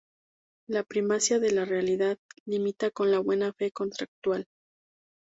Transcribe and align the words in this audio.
La 0.67 0.81
primacía 0.81 1.37
de 1.37 1.51
la 1.51 1.63
realidad 1.63 2.17
"limita" 2.47 2.89
con 2.89 3.11
la 3.11 3.19
buena 3.19 3.53
fe 3.53 3.69
contractual. 3.71 4.47